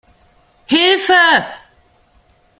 [0.71, 1.21] Hilfe!